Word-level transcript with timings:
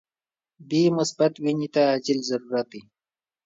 بی 0.67 0.81
مثبت 0.97 1.33
وینی 1.43 1.67
ته 1.73 1.81
عاجل 1.89 2.19
ضرورت 2.29 2.65
دي. 2.71 2.81